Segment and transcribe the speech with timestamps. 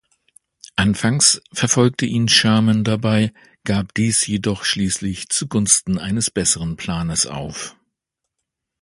[0.77, 3.31] Anfangs verfolgte ihn Sherman dabei,
[3.63, 7.75] gab dies jedoch schließlich zugunsten eines besseren Planes auf.